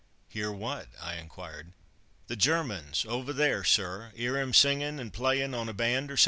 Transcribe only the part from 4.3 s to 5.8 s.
'em singin' and playin' on a